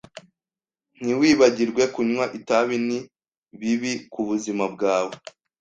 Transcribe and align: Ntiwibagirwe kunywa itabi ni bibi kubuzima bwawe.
Ntiwibagirwe 1.01 1.83
kunywa 1.93 2.25
itabi 2.37 2.75
ni 2.87 2.99
bibi 3.59 3.93
kubuzima 4.11 4.63
bwawe. 4.73 5.13